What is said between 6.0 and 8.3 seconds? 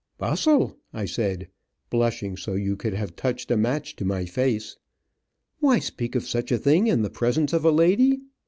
of such a thing in the presence of a lady.